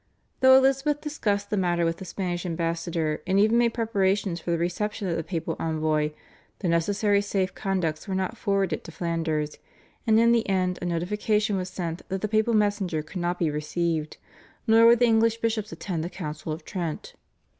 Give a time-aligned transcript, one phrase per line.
[0.39, 4.57] Though Elizabeth discussed the matter with the Spanish ambassador and even made preparations for the
[4.57, 6.09] reception of the papal envoy,
[6.57, 9.59] the necessary safe conducts were not forwarded to Flanders,
[10.07, 13.51] and in the end a notification was sent that the papal messenger could not be
[13.51, 14.17] received,
[14.65, 17.13] nor would the English bishops attend the Council of Trent.